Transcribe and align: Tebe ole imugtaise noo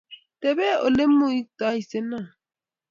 Tebe 0.41 0.67
ole 0.85 1.03
imugtaise 1.07 1.99
noo 2.09 2.27